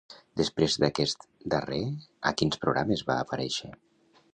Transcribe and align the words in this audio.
Després 0.39 0.77
d'aquest 0.83 1.27
darrer, 1.55 1.83
a 2.31 2.35
quins 2.41 2.61
programes 2.67 3.09
va 3.13 3.23
aparèixer? 3.27 3.77